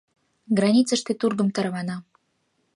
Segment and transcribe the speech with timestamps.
[0.57, 1.97] Границыште тургым тарвана.